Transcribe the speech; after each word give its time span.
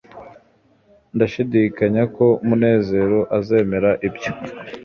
ndashidikanya 1.15 2.03
ko 2.15 2.25
munezero 2.47 3.19
azemera 3.37 3.91
ibyo 4.07 4.31